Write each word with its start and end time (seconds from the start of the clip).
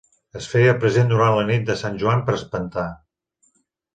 Es 0.37 0.45
feia 0.53 0.71
present 0.83 1.11
durant 1.11 1.35
la 1.39 1.43
nit 1.51 1.67
de 1.69 1.75
Sant 1.83 2.01
Joan 2.03 2.25
per 2.29 2.37
espantar. 2.39 2.89